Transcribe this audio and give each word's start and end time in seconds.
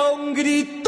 um 0.00 0.32
grito 0.34 0.83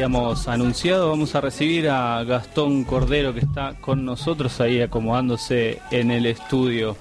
habíamos 0.00 0.48
anunciado, 0.48 1.10
vamos 1.10 1.34
a 1.34 1.42
recibir 1.42 1.90
a 1.90 2.24
Gastón 2.24 2.84
Cordero 2.84 3.34
que 3.34 3.40
está 3.40 3.74
con 3.82 4.06
nosotros 4.06 4.58
ahí 4.62 4.80
acomodándose 4.80 5.82
en 5.90 6.10
el 6.10 6.24
estudio. 6.24 6.96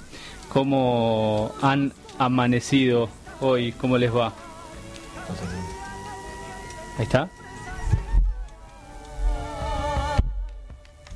¿Cómo 0.51 1.53
han 1.61 1.93
amanecido 2.17 3.07
hoy? 3.39 3.71
¿Cómo 3.71 3.97
les 3.97 4.13
va? 4.13 4.33
Ahí 6.97 7.03
está. 7.03 7.29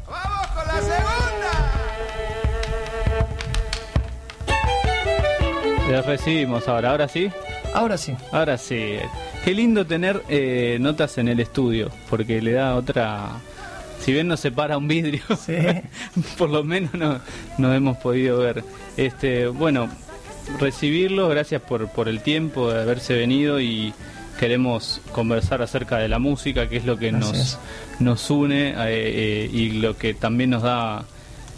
¡Vamos 0.08 0.48
con 0.56 0.66
la 0.66 0.82
segunda! 0.82 1.52
Les 5.90 6.06
recibimos 6.06 6.66
ahora, 6.70 6.92
ahora 6.92 7.10
sí. 7.10 7.30
Ahora 7.74 7.98
sí. 7.98 8.16
Ahora 8.32 8.58
sí. 8.58 9.00
Qué 9.44 9.54
lindo 9.54 9.86
tener 9.86 10.24
eh, 10.30 10.78
notas 10.80 11.18
en 11.18 11.28
el 11.28 11.40
estudio, 11.40 11.92
porque 12.10 12.42
le 12.42 12.54
da 12.54 12.76
otra... 12.76 13.32
Si 14.00 14.12
bien 14.12 14.28
nos 14.28 14.40
separa 14.42 14.78
un 14.78 14.88
vidrio, 14.88 15.22
Sí. 15.46 15.54
por 16.38 16.50
lo 16.50 16.64
menos 16.64 16.94
no, 16.94 17.20
no 17.58 17.74
hemos 17.74 17.98
podido 17.98 18.40
ver. 18.40 18.64
Este, 18.98 19.48
bueno, 19.48 19.90
recibirlo, 20.60 21.28
gracias 21.30 21.62
por, 21.62 21.88
por 21.90 22.08
el 22.10 22.22
tiempo 22.22 22.72
de 22.72 22.82
haberse 22.82 23.16
venido 23.16 23.60
y 23.62 23.94
queremos 24.40 25.00
conversar 25.12 25.62
acerca 25.62 25.98
de 26.00 26.08
la 26.10 26.20
música, 26.20 26.68
que 26.68 26.78
es 26.78 26.86
lo 26.86 26.98
que 26.98 27.12
nos, 27.12 27.32
Gracias. 27.32 27.60
nos 28.00 28.30
une 28.30 28.72
eh, 28.72 28.76
eh, 28.88 29.50
y 29.54 29.72
lo 29.72 29.98
que 29.98 30.14
también 30.14 30.50
nos 30.50 30.64
da 30.64 31.06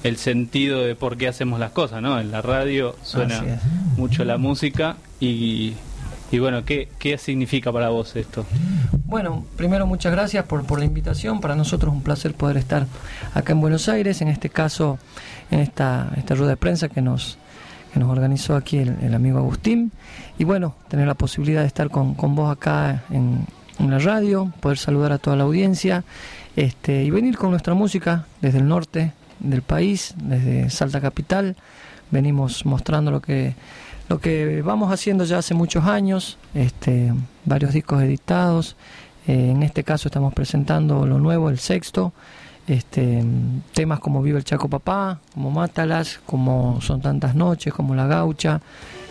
el 0.03 0.17
sentido 0.17 0.81
de 0.81 0.93
por 0.95 1.17
qué 1.17 1.27
hacemos 1.27 1.59
las 1.59 1.71
cosas, 1.71 2.01
¿no? 2.01 2.19
En 2.19 2.31
la 2.31 2.41
radio 2.43 2.95
suena 3.01 3.59
mucho 3.97 4.23
la 4.23 4.37
música 4.37 4.97
y, 5.19 5.73
y 6.35 6.39
bueno, 6.39 6.65
¿qué, 6.65 6.89
¿qué 6.99 7.17
significa 7.17 7.71
para 7.71 7.87
vos 7.87 8.13
esto? 8.17 8.45
Bueno, 9.05 9.45
primero 9.55 9.87
muchas 9.87 10.11
gracias 10.11 10.43
por, 10.43 10.65
por 10.65 10.79
la 10.79 10.85
invitación. 10.85 11.39
Para 11.39 11.55
nosotros 11.55 11.93
es 11.93 11.97
un 11.97 12.03
placer 12.03 12.33
poder 12.33 12.57
estar 12.57 12.87
acá 13.33 13.53
en 13.53 13.61
Buenos 13.61 13.87
Aires, 13.87 14.21
en 14.21 14.27
este 14.27 14.49
caso, 14.49 14.99
en 15.49 15.61
esta, 15.61 16.11
esta 16.17 16.35
rueda 16.35 16.49
de 16.49 16.57
prensa 16.57 16.89
que 16.89 17.01
nos, 17.01 17.37
que 17.93 18.01
nos 18.01 18.09
organizó 18.09 18.57
aquí 18.57 18.79
el, 18.79 19.13
amigo 19.13 19.37
Agustín. 19.37 19.93
Y 20.37 20.43
bueno, 20.43 20.75
tener 20.89 21.07
la 21.07 21.13
posibilidad 21.13 21.61
de 21.61 21.67
estar 21.67 21.89
con, 21.89 22.15
con 22.15 22.35
vos 22.35 22.51
acá 22.51 23.03
en, 23.09 23.45
en 23.79 23.89
la 23.89 23.99
radio, 23.99 24.51
poder 24.59 24.77
saludar 24.77 25.13
a 25.13 25.17
toda 25.17 25.37
la 25.37 25.43
audiencia 25.43 26.03
este, 26.57 27.01
y 27.05 27.11
venir 27.11 27.37
con 27.37 27.51
nuestra 27.51 27.75
música 27.75 28.25
desde 28.41 28.57
el 28.57 28.67
norte 28.67 29.13
del 29.39 29.61
país, 29.61 30.15
desde 30.17 30.69
Salta 30.69 30.99
Capital. 30.99 31.55
Venimos 32.11 32.65
mostrando 32.65 33.09
lo 33.09 33.21
que 33.21 33.55
lo 34.07 34.19
que 34.19 34.61
vamos 34.61 34.91
haciendo 34.91 35.23
ya 35.23 35.39
hace 35.39 35.53
muchos 35.53 35.85
años, 35.85 36.37
este, 36.53 37.13
varios 37.43 37.73
discos 37.73 38.01
editados. 38.03 38.75
Eh, 39.27 39.51
en 39.51 39.63
este 39.63 39.83
caso 39.83 40.07
estamos 40.07 40.33
presentando 40.33 41.05
lo 41.05 41.17
nuevo, 41.19 41.49
el 41.49 41.59
sexto. 41.59 42.13
Este, 42.67 43.23
temas 43.73 43.99
como 43.99 44.23
Viva 44.23 44.39
el 44.39 44.43
Chaco 44.43 44.67
Papá, 44.69 45.19
como 45.33 45.51
Mátalas, 45.51 46.19
como 46.25 46.81
Son 46.81 47.01
Tantas 47.01 47.35
Noches, 47.35 47.73
como 47.73 47.95
La 47.95 48.07
Gaucha. 48.07 48.61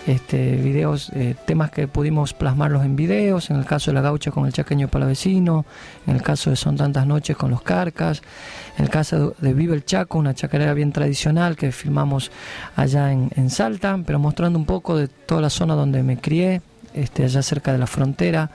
Este, 0.06 0.56
videos, 0.56 1.10
eh, 1.15 1.34
temas 1.47 1.70
que 1.70 1.88
pudimos 1.88 2.34
plasmarlos 2.34 2.84
en 2.84 2.94
videos, 2.94 3.48
en 3.48 3.56
el 3.56 3.65
caso 3.65 3.91
de 3.91 3.94
La 3.94 4.03
Gaucha 4.03 4.31
con 4.31 4.44
el 4.44 4.53
Chaqueño 4.53 4.88
Palavecino, 4.88 5.65
en 6.06 6.16
el 6.16 6.20
caso 6.20 6.50
de 6.50 6.56
Son 6.56 6.76
Tantas 6.76 7.06
Noches 7.06 7.37
con 7.38 7.50
los 7.50 7.62
Carcas, 7.62 8.20
en 8.76 8.84
el 8.84 8.91
caso 8.91 9.34
de 9.38 9.54
Viva 9.54 9.75
el 9.75 9.87
Chaco, 9.87 10.19
una 10.19 10.34
chacarera 10.34 10.75
bien 10.75 10.92
tradicional 10.92 11.56
que 11.56 11.72
filmamos 11.72 12.31
allá 12.76 13.12
en, 13.12 13.31
en 13.34 13.48
Salta, 13.48 13.98
pero 14.04 14.19
mostrando 14.19 14.59
un 14.59 14.66
poco 14.66 14.98
de 14.98 15.09
toda 15.09 15.41
la 15.41 15.48
zona 15.48 15.75
donde 15.75 16.03
me 16.03 16.19
crié, 16.19 16.60
este, 16.92 17.25
allá 17.25 17.41
cerca 17.41 17.72
de 17.72 17.78
la 17.78 17.86
frontera. 17.86 18.50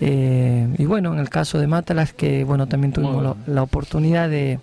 Eh, 0.00 0.68
y 0.78 0.86
bueno, 0.86 1.12
en 1.12 1.18
el 1.18 1.28
caso 1.28 1.58
de 1.58 1.66
Mátalas, 1.66 2.12
que 2.12 2.44
bueno, 2.44 2.66
también 2.66 2.92
tuvimos 2.92 3.36
la 3.46 3.62
oportunidad 3.62 4.28
de... 4.28 4.58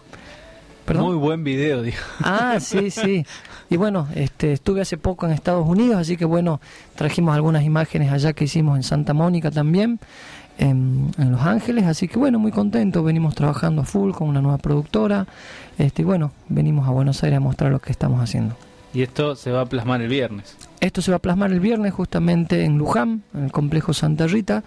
¿Perdón? 0.88 1.08
Muy 1.08 1.16
buen 1.18 1.44
video, 1.44 1.82
digo. 1.82 1.98
Ah, 2.24 2.60
sí, 2.62 2.92
sí. 2.92 3.26
Y 3.70 3.76
bueno, 3.76 4.08
este, 4.16 4.54
estuve 4.54 4.80
hace 4.80 4.98
poco 4.98 5.26
en 5.26 5.34
Estados 5.34 5.68
Unidos, 5.68 5.98
así 5.98 6.16
que 6.16 6.24
bueno, 6.24 6.62
trajimos 6.96 7.36
algunas 7.36 7.64
imágenes 7.66 8.10
allá 8.10 8.32
que 8.32 8.46
hicimos 8.46 8.78
en 8.78 8.84
Santa 8.84 9.14
Mónica 9.14 9.52
también, 9.52 10.00
en, 10.58 11.12
en 11.18 11.32
Los 11.34 11.42
Ángeles, 11.42 11.84
así 11.84 12.08
que 12.08 12.18
bueno, 12.18 12.40
muy 12.40 12.54
contento. 12.54 13.04
Venimos 13.04 13.36
trabajando 13.36 13.82
a 13.82 13.86
full 13.86 14.14
con 14.14 14.30
una 14.30 14.42
nueva 14.42 14.60
productora, 14.60 15.28
este, 15.78 16.04
y 16.04 16.06
bueno, 16.06 16.32
venimos 16.48 16.88
a 16.88 16.92
Buenos 16.92 17.22
Aires 17.22 17.36
a 17.36 17.42
mostrar 17.42 17.70
lo 17.70 17.80
que 17.80 17.92
estamos 17.92 18.22
haciendo. 18.22 18.56
Y 18.98 19.04
esto 19.04 19.36
se 19.36 19.52
va 19.52 19.62
a 19.62 19.66
plasmar 19.68 20.02
el 20.02 20.08
viernes. 20.08 20.58
Esto 20.80 21.04
se 21.04 21.12
va 21.12 21.18
a 21.18 21.20
plasmar 21.20 21.52
el 21.52 21.60
viernes 21.60 21.94
justamente 21.94 22.64
en 22.64 22.80
Luján, 22.80 23.22
en 23.36 23.44
el 23.44 23.52
complejo 23.52 23.94
Santa 23.94 24.26
Rita. 24.26 24.64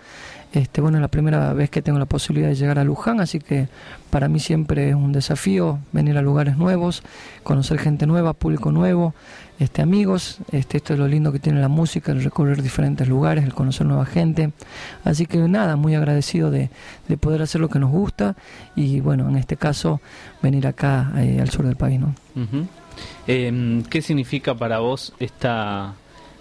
Este, 0.53 0.81
bueno, 0.81 0.99
es 0.99 1.03
la 1.03 1.09
primera 1.09 1.53
vez 1.53 1.69
que 1.69 1.83
tengo 1.83 1.99
la 1.99 2.07
posibilidad 2.07 2.49
de 2.49 2.55
llegar 2.55 2.79
a 2.79 2.85
Luján, 2.85 3.19
así 3.19 3.41
que 3.41 3.67
para 4.09 4.29
mí 4.29 4.39
siempre 4.39 4.91
es 4.91 4.95
un 4.95 5.11
desafío 5.11 5.81
venir 5.91 6.17
a 6.17 6.23
lugares 6.23 6.57
nuevos, 6.57 7.03
conocer 7.43 7.81
gente 7.81 8.07
nueva, 8.07 8.33
público 8.33 8.71
nuevo, 8.71 9.15
este, 9.59 9.83
amigos. 9.83 10.39
Este, 10.53 10.77
esto 10.77 10.93
es 10.93 11.01
lo 11.01 11.09
lindo 11.09 11.33
que 11.33 11.41
tiene 11.41 11.61
la 11.61 11.67
música, 11.67 12.13
el 12.13 12.23
recorrer 12.23 12.63
diferentes 12.63 13.09
lugares, 13.09 13.43
el 13.43 13.53
conocer 13.53 13.85
nueva 13.85 14.07
gente. 14.07 14.53
Así 15.03 15.27
que 15.27 15.39
nada, 15.39 15.75
muy 15.75 15.97
agradecido 15.97 16.53
de, 16.53 16.71
de 17.09 17.17
poder 17.17 17.43
hacer 17.43 17.61
lo 17.61 17.69
que 17.69 17.81
nos 17.81 17.91
gusta 17.91 18.37
y 18.77 19.01
bueno, 19.01 19.29
en 19.29 19.35
este 19.35 19.57
caso 19.57 20.01
venir 20.41 20.69
acá 20.69 21.11
eh, 21.17 21.41
al 21.41 21.51
sur 21.51 21.67
del 21.67 21.75
país, 21.75 21.99
¿no? 21.99 22.15
Em, 23.27 23.83
¿Qué 23.85 24.03
significa 24.03 24.55
para 24.55 24.79
vos 24.79 25.13
esta, 25.19 25.95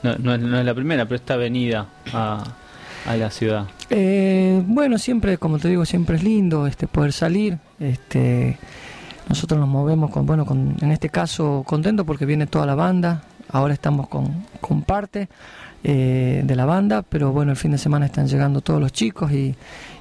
no, 0.03 0.15
no 0.17 0.33
es, 0.33 0.39
no 0.39 0.59
es 0.59 0.65
la 0.65 0.73
primera, 0.73 1.05
pero 1.05 1.15
esta 1.15 1.35
venida 1.35 1.87
a, 2.13 2.43
a 3.05 3.15
la 3.15 3.29
ciudad? 3.29 3.65
Eh, 3.89 4.61
bueno, 4.65 4.97
siempre, 4.97 5.37
como 5.37 5.57
te 5.57 5.67
digo, 5.67 5.85
siempre 5.85 6.17
es 6.17 6.23
lindo 6.23 6.67
este 6.67 6.87
poder 6.87 7.13
salir. 7.13 7.57
Este, 7.79 8.57
nosotros 9.27 9.59
nos 9.59 9.69
movemos 9.69 10.11
con, 10.11 10.25
bueno, 10.25 10.45
con, 10.45 10.75
en 10.81 10.91
este 10.91 11.09
caso 11.09 11.63
contento 11.65 12.05
porque 12.05 12.25
viene 12.25 12.47
toda 12.47 12.65
la 12.65 12.75
banda. 12.75 13.23
Ahora 13.51 13.73
estamos 13.73 14.07
con, 14.07 14.45
con 14.61 14.83
parte 14.83 15.27
eh, 15.83 16.41
de 16.43 16.55
la 16.57 16.65
banda, 16.65 17.03
pero 17.03 17.31
bueno, 17.31 17.51
el 17.51 17.57
fin 17.57 17.71
de 17.71 17.77
semana 17.77 18.05
están 18.05 18.27
llegando 18.27 18.59
todos 18.59 18.81
los 18.81 18.91
chicos 18.91 19.31
y, 19.31 19.55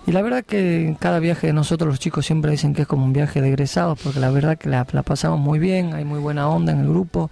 y 0.08 0.10
la 0.12 0.22
verdad 0.22 0.44
que 0.44 0.96
cada 0.98 1.20
viaje 1.20 1.46
de 1.46 1.52
nosotros 1.52 1.88
los 1.88 2.00
chicos 2.00 2.26
siempre 2.26 2.50
dicen 2.50 2.74
que 2.74 2.82
es 2.82 2.88
como 2.88 3.04
un 3.04 3.12
viaje 3.12 3.40
de 3.40 3.48
egresados 3.48 3.96
porque 4.02 4.18
la 4.18 4.30
verdad 4.30 4.58
que 4.58 4.68
la, 4.68 4.84
pasamos 4.84 5.38
muy 5.38 5.60
bien, 5.60 5.94
hay 5.94 6.04
muy 6.04 6.18
buena 6.18 6.48
onda 6.48 6.72
en 6.72 6.80
el 6.80 6.88
grupo, 6.88 7.30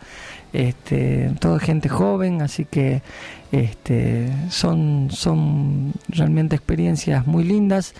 este, 0.53 1.33
toda 1.41 1.59
gente 1.59 1.89
joven, 1.89 2.41
así 2.41 2.67
que 2.67 3.03
este, 3.51 4.33
son, 4.49 5.09
son 5.11 5.95
realmente 6.09 6.55
experiencias 6.55 7.27
muy 7.27 7.43
lindas 7.43 7.95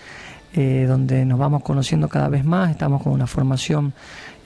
eh, 0.53 0.85
donde 0.87 1.25
nos 1.25 1.39
vamos 1.39 1.61
conociendo 1.61 2.07
cada 2.07 2.29
vez 2.29 2.45
más, 2.45 2.71
estamos 2.71 3.03
con 3.03 3.11
una 3.11 3.27
formación 3.27 3.93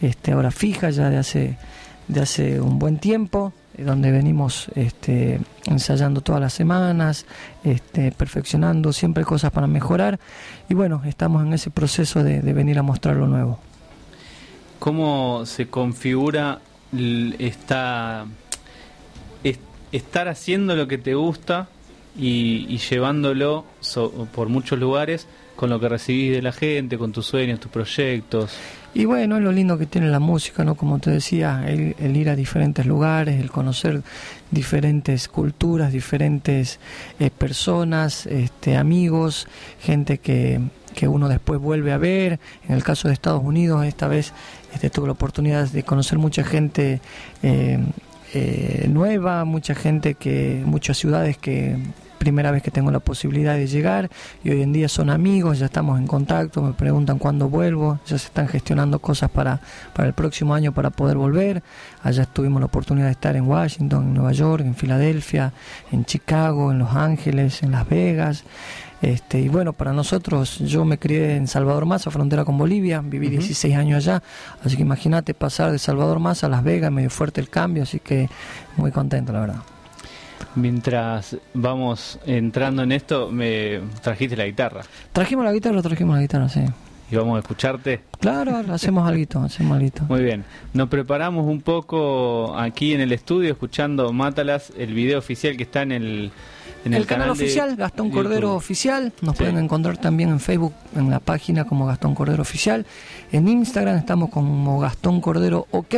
este, 0.01 0.31
ahora 0.31 0.50
fija 0.50 0.89
ya 0.89 1.12
de 1.12 1.18
hace, 1.18 1.57
de 2.07 2.21
hace 2.21 2.59
un 2.59 2.79
buen 2.79 2.97
tiempo, 2.97 3.53
donde 3.77 4.12
venimos 4.12 4.68
este, 4.75 5.39
ensayando 5.65 6.21
todas 6.21 6.41
las 6.41 6.53
semanas, 6.53 7.25
este, 7.63 8.12
perfeccionando 8.12 8.94
siempre 8.94 9.23
cosas 9.23 9.51
para 9.51 9.68
mejorar 9.68 10.19
y 10.69 10.73
bueno, 10.73 11.01
estamos 11.06 11.44
en 11.44 11.53
ese 11.53 11.71
proceso 11.71 12.23
de, 12.23 12.41
venir 12.53 12.79
a 12.79 12.83
mostrar 12.83 13.15
lo 13.15 13.27
nuevo. 13.27 13.59
¿Cómo 14.79 15.45
se 15.45 15.68
configura 15.68 16.59
esta, 17.39 18.25
estar 19.91 20.27
haciendo 20.27 20.75
lo 20.75 20.88
que 20.88 20.97
te 20.97 21.15
gusta 21.15 21.69
y, 22.18 22.77
llevándolo 22.77 23.65
por 24.33 24.50
muchos 24.50 24.79
lugares 24.79 25.27
con 25.56 25.69
lo 25.69 25.79
que 25.79 25.89
recibís 25.89 26.31
de 26.31 26.41
la 26.41 26.51
gente, 26.51 26.97
con 26.97 27.12
tus 27.12 27.27
sueños, 27.27 27.59
tus 27.59 27.71
proyectos? 27.71 28.51
Y 28.93 29.05
bueno, 29.05 29.38
es 29.38 29.43
lo 29.43 29.53
lindo 29.53 29.77
que 29.77 29.85
tiene 29.85 30.09
la 30.09 30.19
música, 30.19 30.65
¿no? 30.65 30.75
Como 30.75 30.99
te 30.99 31.11
decía, 31.11 31.63
el, 31.65 32.17
ir 32.17 32.29
a 32.29 32.35
diferentes 32.35 32.85
lugares, 32.85 33.39
el 33.39 33.49
conocer 33.49 34.01
diferentes 34.51 35.29
culturas, 35.29 35.93
diferentes 35.93 36.79
eh, 37.17 37.29
personas, 37.29 38.25
este, 38.25 38.75
amigos, 38.75 39.47
gente 39.79 40.17
que, 40.17 40.59
que 40.93 41.07
uno 41.07 41.29
después 41.29 41.61
vuelve 41.61 41.93
a 41.93 41.97
ver. 41.97 42.39
En 42.67 42.75
el 42.75 42.83
caso 42.83 43.07
de 43.07 43.13
Estados 43.13 43.43
Unidos, 43.43 43.85
esta 43.85 44.09
vez 44.09 44.33
este, 44.73 44.89
tuve 44.89 45.07
la 45.07 45.13
oportunidad 45.13 45.69
de 45.69 45.83
conocer 45.83 46.17
mucha 46.17 46.44
gente 46.44 46.99
eh, 47.44 47.79
eh, 48.33 48.87
nueva, 48.89 49.45
mucha 49.45 49.73
gente 49.73 50.15
que, 50.15 50.63
muchas 50.65 50.97
ciudades 50.97 51.37
que 51.37 51.77
primera 52.21 52.51
vez 52.51 52.62
que 52.62 52.69
tengo 52.69 52.91
la 52.91 53.00
posibilidad 53.00 53.56
de 53.56 53.65
llegar 53.65 54.07
y 54.44 54.51
hoy 54.51 54.62
en 54.62 54.71
día 54.73 54.88
son 54.88 55.09
amigos, 55.09 55.57
ya 55.57 55.65
estamos 55.65 56.00
en 56.00 56.06
contacto, 56.06 56.62
me 56.62 56.73
preguntan 56.73 57.18
cuándo 57.18 57.50
vuelvo, 57.50 58.00
ya 58.06 58.19
se 58.19 58.27
están 58.27 58.47
gestionando 58.47 59.00
cosas 59.00 59.31
para, 59.31 59.59
para 59.95 60.07
el 60.07 60.13
próximo 60.13 60.53
año 60.53 60.71
para 60.71 60.91
poder 60.91 61.18
volver. 61.18 61.63
Allá 62.03 62.25
tuvimos 62.25 62.59
la 62.59 62.68
oportunidad 62.68 63.07
de 63.07 63.13
estar 63.13 63.35
en 63.35 63.47
Washington, 63.47 64.03
en 64.03 64.13
Nueva 64.13 64.33
York, 64.33 64.63
en 64.63 64.75
Filadelfia, 64.75 65.51
en 65.91 66.06
Chicago, 66.06 66.71
en 66.71 66.77
Los 66.77 66.95
Ángeles, 66.95 67.63
en 67.63 67.71
Las 67.71 67.89
Vegas. 67.89 68.44
Este, 69.01 69.39
y 69.39 69.50
bueno, 69.50 69.73
para 69.73 69.91
nosotros, 69.91 70.59
yo 70.59 70.85
me 70.85 71.00
crié 71.00 71.38
en 71.38 71.47
Salvador 71.47 71.88
Más, 71.88 72.03
frontera 72.03 72.45
con 72.45 72.56
Bolivia, 72.56 73.01
viví 73.03 73.29
16 73.29 73.75
años 73.75 73.97
allá, 73.97 74.21
así 74.63 74.75
que 74.75 74.83
imagínate 74.83 75.33
pasar 75.33 75.71
de 75.71 75.79
Salvador 75.79 76.19
Más 76.19 76.44
a 76.44 76.50
Las 76.50 76.63
Vegas, 76.63 76.91
medio 76.91 77.09
fuerte 77.09 77.41
el 77.41 77.50
cambio, 77.50 77.81
así 77.81 78.00
que 78.00 78.29
muy 78.77 78.91
contento, 78.91 79.33
la 79.33 79.39
verdad. 79.39 79.62
Mientras 80.55 81.38
vamos 81.53 82.19
entrando 82.25 82.83
en 82.83 82.91
esto, 82.91 83.29
me 83.31 83.79
trajiste 84.01 84.35
la 84.35 84.45
guitarra. 84.45 84.81
Trajimos 85.13 85.45
la 85.45 85.53
guitarra, 85.53 85.81
trajimos 85.81 86.15
la 86.15 86.21
guitarra, 86.21 86.49
sí. 86.49 86.61
¿Y 87.11 87.15
vamos 87.17 87.35
a 87.35 87.39
escucharte? 87.39 87.99
Claro, 88.19 88.63
hacemos 88.73 89.05
algo, 89.05 89.39
hacemos 89.41 89.77
algo. 89.77 90.05
Muy 90.07 90.23
bien. 90.23 90.45
Nos 90.73 90.88
preparamos 90.88 91.45
un 91.45 91.61
poco 91.61 92.57
aquí 92.57 92.93
en 92.93 93.01
el 93.01 93.11
estudio 93.11 93.51
escuchando 93.51 94.13
Mátalas, 94.13 94.71
el 94.77 94.93
video 94.93 95.19
oficial 95.19 95.57
que 95.57 95.63
está 95.63 95.81
en 95.81 95.91
el 95.91 96.31
en 96.83 96.94
el, 96.95 97.05
canal, 97.05 97.29
oficial, 97.29 97.75
Gastón 97.75 98.09
Cordero 98.09 98.55
Oficial. 98.55 99.13
Nos 99.21 99.35
pueden 99.35 99.57
encontrar 99.57 99.97
también 99.97 100.29
en 100.29 100.39
Facebook, 100.39 100.73
en 100.95 101.11
la 101.11 101.19
página 101.19 101.65
como 101.65 101.85
Gastón 101.85 102.15
Cordero 102.15 102.41
Oficial. 102.41 102.85
En 103.31 103.47
Instagram 103.47 103.97
estamos 103.97 104.29
como 104.29 104.79
Gastón 104.79 105.21
Cordero 105.21 105.67
OK 105.71 105.95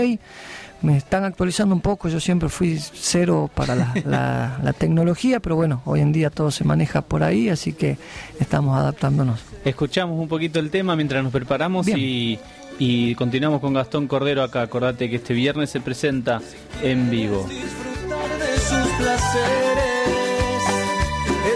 me 0.84 0.98
están 0.98 1.24
actualizando 1.24 1.74
un 1.74 1.82
poco, 1.82 2.10
yo 2.10 2.20
siempre 2.20 2.50
fui 2.50 2.78
cero 2.78 3.50
para 3.54 3.76
la, 4.06 4.74
tecnología, 4.78 5.40
pero 5.40 5.56
bueno, 5.56 5.82
hoy 5.86 6.02
en 6.02 6.12
día 6.12 6.30
todo 6.30 6.52
se 6.52 6.64
maneja 6.66 7.02
por 7.02 7.24
ahí, 7.24 7.50
así 7.50 7.74
que 7.74 7.98
estamos 8.40 8.78
adaptándonos. 8.78 9.40
Escuchamos 9.64 10.20
un 10.20 10.28
poquito 10.28 10.60
el 10.60 10.70
tema 10.70 10.96
mientras 10.96 11.24
nos 11.24 11.32
preparamos 11.32 11.88
y, 11.88 12.38
y 12.78 13.16
continuamos 13.16 13.62
con 13.62 13.74
Gastón 13.74 14.08
Cordero 14.08 14.44
acá. 14.44 14.62
Acordate 14.62 15.10
que 15.10 15.16
este 15.16 15.34
viernes 15.34 15.70
se 15.70 15.80
presenta 15.80 16.42
en 16.82 17.10
vivo. 17.10 17.48
Disfrutar 17.48 18.40
de 18.40 18.58
sus 18.60 18.90
placeres, 18.98 20.64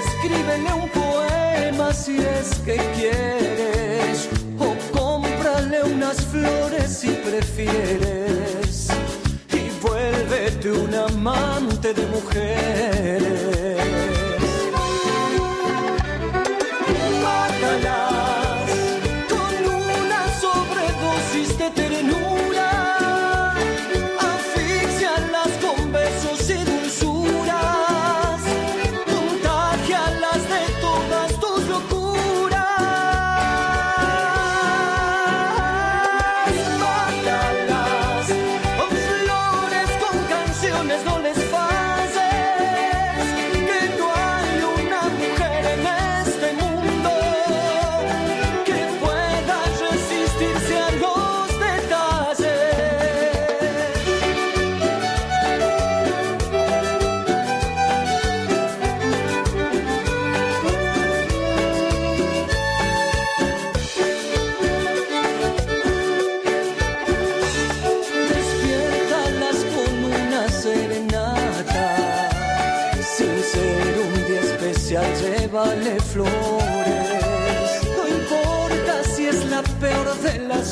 escríbele 0.06 0.74
un 0.74 0.90
poema 0.90 1.94
si 1.94 2.18
es 2.18 2.60
que 2.60 2.78
quieres, 2.96 4.30
o 4.58 4.98
cómprale 4.98 5.84
unas 5.84 6.26
flores 6.26 6.98
si 6.98 7.10
prefieres 7.10 8.27
amante 11.18 11.94
de 11.94 12.06
mujeres. 12.08 13.47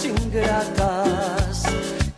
Ingratas. 0.06 1.64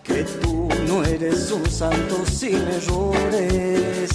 Que 0.03 0.23
tú 0.23 0.69
no 0.87 1.03
eres 1.03 1.51
un 1.51 1.65
santo 1.69 2.25
sin 2.25 2.55
errores. 2.55 4.06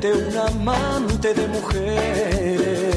Vuélvete 0.00 0.12
un 0.12 0.36
amante 0.36 1.34
de 1.34 1.46
mujeres. 1.46 2.89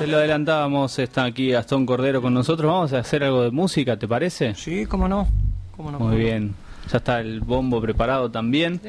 Se 0.00 0.06
lo 0.06 0.16
adelantábamos, 0.16 0.98
está 0.98 1.24
aquí 1.24 1.50
Gastón 1.50 1.84
Cordero 1.84 2.22
con 2.22 2.32
nosotros. 2.32 2.72
Vamos 2.72 2.92
a 2.94 3.00
hacer 3.00 3.22
algo 3.22 3.42
de 3.42 3.50
música, 3.50 3.98
¿te 3.98 4.08
parece? 4.08 4.54
Sí, 4.54 4.86
cómo 4.86 5.06
no. 5.08 5.28
Cómo 5.76 5.90
no 5.90 5.98
Muy 5.98 6.06
cómo 6.08 6.10
no. 6.12 6.16
bien. 6.16 6.54
Ya 6.90 6.96
está 6.96 7.20
el 7.20 7.40
bombo 7.42 7.82
preparado 7.82 8.30
también. 8.30 8.80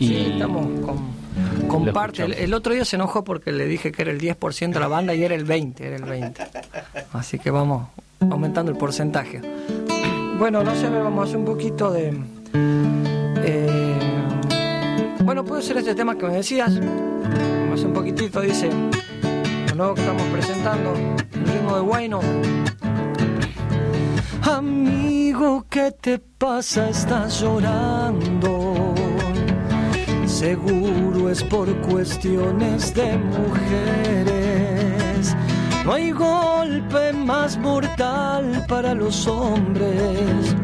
Y- 0.00 0.08
Sí, 0.08 0.30
estamos 0.32 0.66
con, 1.68 1.86
parte. 1.92 2.24
El, 2.42 2.52
otro 2.54 2.74
día 2.74 2.84
se 2.84 2.96
enojó 2.96 3.22
porque 3.22 3.52
le 3.52 3.66
dije 3.66 3.92
que 3.92 4.02
era 4.02 4.10
el 4.10 4.20
10% 4.20 4.72
de 4.74 4.80
la 4.80 4.88
banda 4.88 5.14
y 5.14 5.22
era 5.22 5.36
el 5.36 5.46
20%, 5.46 5.80
era 5.80 5.94
el 5.96 6.02
20%. 6.04 6.34
Así 7.12 7.38
que 7.38 7.50
vamos 7.52 7.86
aumentando 8.28 8.72
el 8.72 8.76
porcentaje. 8.78 9.40
Bueno, 10.40 10.64
no 10.64 10.74
sé, 10.74 10.88
vamos 10.90 11.20
a 11.20 11.28
hacer 11.28 11.36
un 11.36 11.44
poquito 11.44 11.92
de... 11.92 12.12
eh, 13.44 13.98
bueno, 15.22 15.44
puede 15.44 15.62
ser 15.62 15.76
este 15.78 15.94
tema 15.94 16.18
que 16.18 16.26
me 16.26 16.34
decías. 16.34 16.74
Vamos 16.78 17.70
a 17.70 17.74
hacer 17.74 17.86
un 17.86 17.92
poquitito, 17.94 18.40
dice, 18.40 18.68
nuevo 19.76 19.94
que 19.94 20.00
estamos 20.00 20.22
presentando, 20.32 20.94
el 20.94 21.46
ritmo 21.46 21.76
de 21.76 21.82
Bueno. 21.82 22.20
Amigo, 24.42 25.66
¿qué 25.68 25.92
te 25.92 26.18
pasa? 26.18 26.88
Estás 26.88 27.40
llorando. 27.40 28.94
Seguro 30.26 31.28
es 31.30 31.44
por 31.44 31.68
cuestiones 31.82 32.94
de 32.94 33.18
mujeres. 33.18 33.66
No 35.84 35.92
hay 35.92 36.10
golpe 36.10 37.12
más 37.12 37.58
mortal 37.58 38.64
para 38.66 38.94
los 38.94 39.26
hombres 39.26 40.56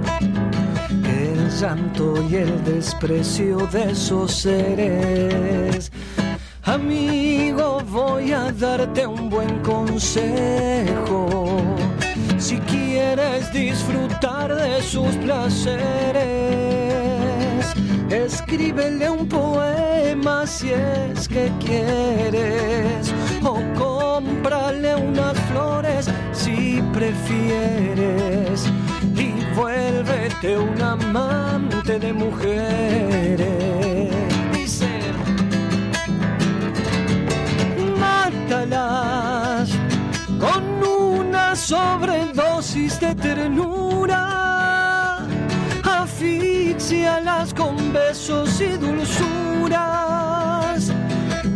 que 1.03 1.33
el 1.33 1.51
llanto 1.51 2.15
y 2.31 2.37
el 2.37 2.65
desprecio 2.65 3.59
de 3.69 3.91
esos 3.93 4.33
seres. 4.33 5.93
Amigo, 6.65 7.81
voy 7.91 8.31
a 8.31 8.53
darte 8.53 9.05
un 9.05 9.29
buen 9.29 9.59
consejo. 9.63 11.29
Si 12.39 12.57
quieres 12.59 13.53
disfrutar 13.53 14.55
de 14.55 14.81
sus 14.81 15.17
placeres, 15.17 15.75
escríbele 18.11 19.11
un 19.11 19.29
poema 19.29 20.47
si 20.47 20.71
es 20.71 21.27
que 21.27 21.51
quieres. 21.59 23.13
O 23.43 23.59
cómprale 23.77 24.95
unas 24.95 25.37
flores 25.51 26.09
si 26.33 26.81
prefieres. 26.93 28.67
Y 29.17 29.33
vuélvete 29.57 30.57
un 30.59 30.81
amante 30.81 31.99
de 31.99 32.13
mujeres. 32.13 33.82
De 42.75 43.15
ternura. 43.15 44.19
Asfixialas 45.85 47.53
con 47.53 47.93
besos 47.93 48.59
y 48.63 48.69
dulzuras. 48.79 49.81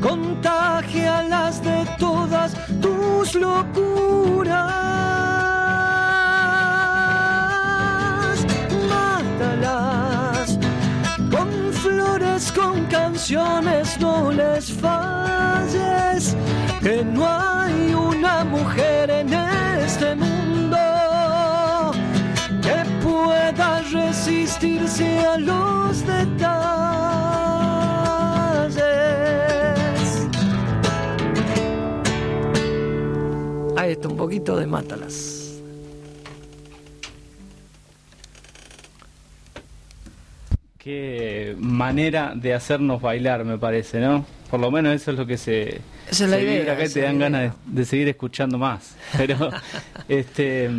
Contagialas 0.03 1.63
de 1.63 1.87
todas 1.99 2.53
tus 2.83 3.35
locuras. 3.35 4.59
Mátalas 8.91 10.59
con 11.31 11.49
flores, 11.73 12.53
con 12.53 12.85
canciones, 12.87 13.99
no 13.99 14.31
les 14.33 14.71
falles, 14.71 16.37
que 16.83 17.03
no 17.03 17.27
hay 17.27 17.95
una 17.95 18.45
mujer 18.45 19.09
en 19.09 19.36
resistirse 24.97 25.26
a 25.26 25.38
los 25.38 26.07
detalles. 26.07 26.57
Ahí 33.76 33.93
está 33.93 34.09
un 34.09 34.17
poquito 34.17 34.57
de 34.57 34.67
Mátalas. 34.67 35.36
Qué 40.87 41.57
manera 41.59 42.35
de 42.37 42.55
hacernos 42.55 43.02
bailar, 43.02 43.45
me 43.45 43.59
parece, 43.59 43.99
¿no? 43.99 44.25
Por 44.49 44.61
lo 44.61 44.71
menos 44.71 44.95
eso 44.95 45.11
es 45.11 45.19
lo 45.19 45.26
que 45.26 45.37
se. 45.37 45.81
Es 46.09 46.21
la 46.21 46.37
se 46.37 46.43
idea, 46.45 46.75
acá 46.75 46.85
te 46.88 47.00
dan 47.00 47.19
ganas 47.19 47.43
de, 47.43 47.81
de 47.81 47.85
seguir 47.85 48.09
escuchando 48.09 48.57
más. 48.57 48.95
Pero, 49.16 49.50
este. 50.09 50.71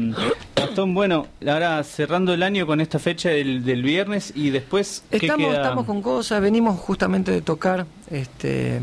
Gastón, 0.56 0.94
bueno, 0.94 1.28
ahora 1.46 1.84
cerrando 1.84 2.34
el 2.34 2.42
año 2.42 2.66
con 2.66 2.80
esta 2.80 3.00
fecha 3.00 3.32
del, 3.32 3.66
del 3.66 3.84
viernes 3.84 4.32
y 4.34 4.50
después. 4.50 5.04
¿qué 5.12 5.18
Estamos, 5.18 5.50
queda? 5.50 5.58
estamos 5.58 5.86
con 5.86 6.02
cosas, 6.02 6.40
venimos 6.42 6.80
justamente 6.80 7.34
de 7.34 7.42
tocar, 7.42 7.86
este, 8.10 8.78
eh, 8.78 8.80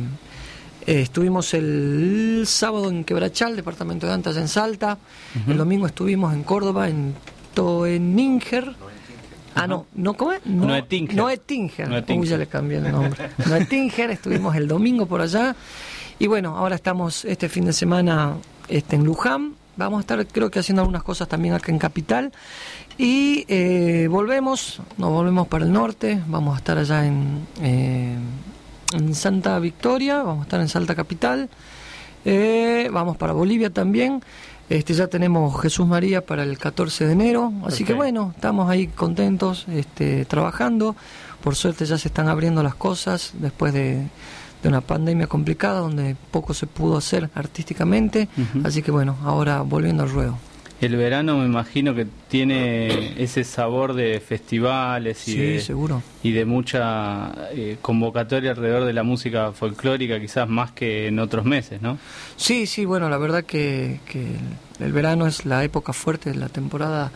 estuvimos 0.87 1.54
el 1.54 2.43
sábado 2.45 2.90
en 2.90 3.02
Quebrachal, 3.02 3.57
departamento 3.57 4.07
de 4.07 4.12
Antas 4.12 4.37
en 4.37 4.49
Salta, 4.49 4.99
el 5.49 5.57
domingo 5.57 5.87
estuvimos 5.87 6.35
en 6.35 6.43
Córdoba, 6.43 6.90
en 6.90 7.14
Toeninger. 7.54 8.75
Ah, 9.55 9.67
no, 9.67 9.87
¿no 9.95 10.15
cómo 10.15 10.33
es? 10.33 10.45
No, 10.45 10.67
Noetinger. 10.67 11.17
Noetinger. 11.17 11.89
Noetinger. 11.89 12.21
Uy, 12.23 12.29
ya 12.29 12.37
le 12.37 12.47
cambié 12.47 12.79
el 12.79 12.91
nombre. 12.91 13.31
Noetinger, 13.47 14.11
estuvimos 14.11 14.57
el 14.57 14.67
domingo 14.69 15.07
por 15.07 15.21
allá. 15.21 15.55
Y 16.19 16.27
bueno, 16.27 16.57
ahora 16.57 16.75
estamos 16.75 17.25
este 17.25 17.49
fin 17.49 17.65
de 17.65 17.73
semana 17.73 18.35
este, 18.69 18.97
en 18.97 19.05
Luján. 19.05 19.55
Vamos 19.77 19.99
a 19.99 20.01
estar, 20.03 20.27
creo 20.27 20.51
que 20.51 20.61
haciendo 20.61 20.83
algunas 20.83 21.03
cosas 21.03 21.29
también 21.29 21.55
acá 21.55 21.73
en 21.73 21.79
Capital. 21.79 22.33
Y 22.97 23.45
eh, 23.49 24.07
volvemos, 24.09 24.81
nos 24.99 25.11
volvemos 25.11 25.49
para 25.49 25.65
el 25.65 25.73
norte. 25.73 26.21
Vamos 26.29 26.55
a 26.55 26.59
estar 26.59 26.79
allá 26.79 27.07
en, 27.07 27.47
eh, 27.61 28.17
en 28.93 29.15
Santa 29.15 29.59
Victoria, 29.59 30.23
vamos 30.23 30.41
a 30.41 30.43
estar 30.45 30.61
en 30.61 30.69
Salta 30.69 30.95
Capital. 30.95 31.49
Eh, 32.25 32.89
vamos 32.93 33.17
para 33.17 33.33
Bolivia 33.33 33.71
también. 33.71 34.23
Este, 34.68 34.94
ya 34.94 35.09
tenemos 35.09 35.61
Jesús 35.61 35.87
María 35.87 36.25
para 36.25 36.42
el 36.42 36.59
14 36.59 37.06
de 37.06 37.12
enero, 37.12 37.52
así 37.66 37.85
que 37.85 37.92
bueno, 37.92 38.33
estamos 38.35 38.71
ahí 38.71 38.87
contentos, 38.87 39.66
este, 39.68 40.25
trabajando. 40.25 40.97
Por 41.42 41.54
suerte 41.54 41.85
ya 41.85 41.99
se 41.99 42.09
están 42.09 42.28
abriendo 42.28 42.62
las 42.62 42.75
cosas 42.75 43.33
después 43.35 43.75
de, 43.75 44.06
de 44.62 44.68
una 44.68 44.80
pandemia 44.80 45.26
complicada 45.26 45.80
donde 45.80 46.16
poco 46.30 46.54
se 46.54 46.66
pudo 46.66 46.97
hacer 46.97 47.28
artísticamente, 47.35 48.28
así 48.64 48.83
que 48.83 48.90
bueno, 48.90 49.18
ahora 49.23 49.61
volviendo 49.61 50.02
al 50.02 50.11
ruedo. 50.11 50.38
El 50.85 50.97
verano 50.97 51.38
me 51.38 51.47
imagino 51.47 51.95
que 51.95 52.07
tiene 52.29 53.14
ese 53.23 53.43
sabor 53.43 53.95
de 53.95 54.21
festivales 54.21 55.26
y, 55.26 55.33
Sí, 55.33 55.38
de, 55.38 55.61
seguro. 55.61 56.03
y 56.23 56.33
de 56.33 56.45
mucha 56.45 57.33
eh, 57.53 57.79
convocatoria 57.81 58.50
alrededor 58.50 58.85
de 58.85 58.93
la 58.93 59.03
música 59.03 59.53
folclórica, 59.53 60.21
quizás 60.21 60.47
más 60.47 60.73
que 60.73 61.07
en 61.07 61.19
otros 61.21 61.47
meses, 61.47 61.81
¿no? 61.81 61.97
Sí, 62.37 62.67
sí, 62.67 62.85
bueno, 62.85 63.09
la 63.09 63.17
verdad 63.17 63.45
que, 63.45 64.00
que 64.05 64.26
el, 64.79 64.93
verano 64.93 65.26
es 65.26 65.47
la 65.47 65.64
época 65.64 65.95
fuerte 65.95 66.31
de 66.31 66.37
la 66.37 66.50
temporada 66.50 67.11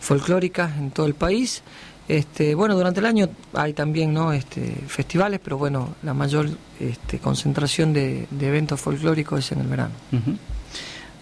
folclórica 0.00 0.72
en 0.78 0.90
todo 0.90 1.04
el 1.04 1.14
país. 1.14 1.62
Este, 2.08 2.54
bueno, 2.54 2.74
durante 2.74 3.00
el 3.00 3.06
año 3.06 3.28
hay 3.52 3.74
también 3.74 4.14
¿no? 4.14 4.32
este, 4.32 4.62
festivales, 4.88 5.40
pero 5.44 5.58
bueno, 5.58 5.94
la 6.02 6.14
mayor 6.14 6.48
este, 6.80 7.18
concentración 7.18 7.92
de, 7.92 8.26
de 8.30 8.48
eventos 8.48 8.80
folclóricos 8.80 9.40
es 9.40 9.52
en 9.52 9.60
el 9.60 9.66
verano. 9.66 9.92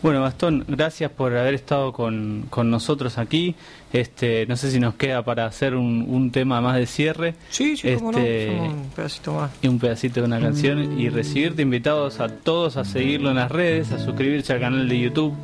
Bueno, 0.01 0.23
Gastón, 0.23 0.65
gracias 0.69 1.11
por 1.11 1.37
haber 1.37 1.55
estado 1.55 1.93
con, 1.93 2.47
con 2.51 2.71
nosotros 2.71 3.19
aquí. 3.19 3.57
Este, 3.93 4.47
no 4.47 4.57
sé 4.57 4.71
si 4.71 4.79
nos 4.79 4.95
queda 4.95 5.25
para 5.25 5.45
hacer 5.47 5.75
un, 5.75 6.05
un 6.09 6.31
tema 6.31 6.61
más 6.61 6.77
de 6.77 6.87
cierre. 6.87 7.35
Sí, 7.51 7.77
sí, 7.77 7.95
cómo 7.97 8.13
no, 8.13 8.19
Este, 8.19 8.57
somos 8.57 8.73
un 8.75 8.91
pedacito 8.91 9.33
más. 9.35 9.51
y 9.61 9.67
un 9.69 9.79
pedacito 9.81 10.21
de 10.21 10.27
una 10.27 10.41
canción 10.41 11.01
y 11.01 11.09
recibirte 11.09 11.63
invitados 11.63 12.21
a 12.21 12.29
todos 12.29 12.77
a 12.77 12.85
seguirlo 12.85 13.31
en 13.31 13.37
las 13.37 13.51
redes, 13.51 13.91
a 13.91 13.99
suscribirse 13.99 14.53
al 14.53 14.61
canal 14.61 14.89
de 14.89 15.01
YouTube, 15.01 15.35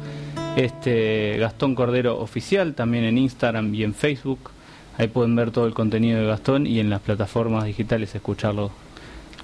este 0.57 1.37
Gastón 1.39 1.75
Cordero 1.75 2.21
Oficial, 2.21 2.75
también 2.75 3.05
en 3.05 3.19
Instagram 3.19 3.75
y 3.75 3.83
en 3.83 3.93
Facebook. 3.95 4.51
Ahí 4.99 5.09
pueden 5.09 5.35
ver 5.35 5.51
todo 5.51 5.67
el 5.67 5.75
contenido 5.75 6.21
de 6.21 6.27
Gastón 6.27 6.67
y 6.69 6.79
en 6.79 6.91
las 6.91 7.01
plataformas 7.01 7.65
digitales 7.65 8.15
escucharlo 8.15 8.71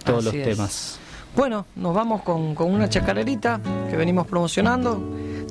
todos 0.04 0.26
Así 0.26 0.38
los 0.38 0.46
es. 0.46 0.54
temas. 0.56 1.00
Bueno, 1.36 1.66
nos 1.76 1.94
vamos 1.94 2.22
con, 2.22 2.54
con 2.54 2.72
una 2.72 2.88
chacarerita 2.88 3.60
que 3.88 3.96
venimos 3.96 4.26
promocionando, 4.26 5.00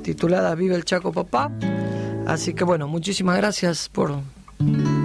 titulada 0.02 0.54
Vive 0.54 0.74
el 0.74 0.84
Chaco 0.84 1.12
Papá. 1.12 1.50
Así 2.26 2.54
que 2.54 2.64
bueno, 2.64 2.86
muchísimas 2.86 3.36
gracias 3.36 3.88
por, 3.88 4.14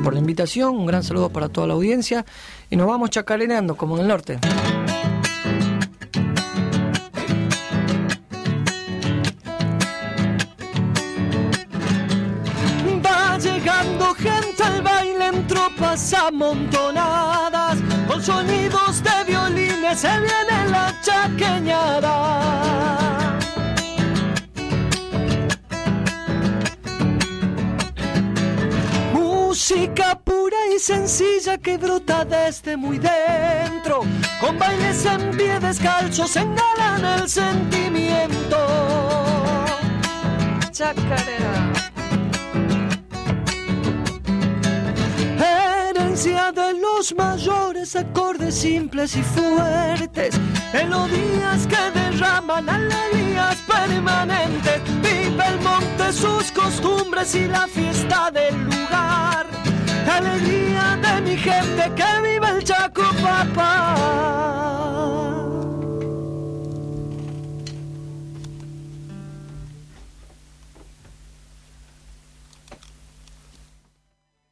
por 0.03 0.13
la 0.13 0.19
invitación, 0.19 0.75
un 0.75 0.85
gran 0.85 1.03
saludo 1.03 1.29
para 1.29 1.49
toda 1.49 1.67
la 1.67 1.73
audiencia 1.73 2.25
y 2.69 2.75
nos 2.75 2.87
vamos 2.87 3.09
chacareando 3.09 3.75
como 3.75 3.95
en 3.95 4.01
el 4.01 4.07
norte. 4.07 4.39
Amontonadas, 16.13 17.77
con 18.05 18.21
sonidos 18.21 19.01
de 19.01 19.23
violines 19.25 19.97
se 19.97 20.09
viene 20.09 20.69
la 20.69 20.93
chaqueñada. 21.01 22.17
Música 29.13 30.19
pura 30.19 30.57
y 30.75 30.79
sencilla 30.79 31.57
que 31.57 31.77
brota 31.77 32.25
desde 32.25 32.75
muy 32.75 32.99
dentro, 32.99 34.01
con 34.41 34.59
bailes 34.59 35.05
en 35.05 35.31
pie 35.31 35.59
descalzos 35.61 36.35
engalan 36.35 37.05
el 37.05 37.29
sentimiento. 37.29 38.57
Chacarera. 40.71 41.55
Los 47.05 47.15
mayores, 47.17 47.95
acordes 47.95 48.55
simples 48.55 49.15
y 49.15 49.21
fuertes, 49.21 50.39
melodías 50.73 51.67
que 51.67 51.91
derraman 51.93 52.67
alegrías 52.67 53.57
permanentes. 53.67 54.81
Vive 55.03 55.47
el 55.47 55.59
monte 55.61 56.11
sus 56.11 56.51
costumbres 56.51 57.35
y 57.35 57.47
la 57.47 57.67
fiesta 57.67 58.31
del 58.31 58.55
lugar. 58.59 59.45
Alegría 60.11 60.97
de 60.99 61.21
mi 61.21 61.37
gente 61.37 61.91
que 61.95 62.21
vive 62.23 62.49
el 62.49 62.63
Chaco, 62.63 63.03
papá. 63.21 64.65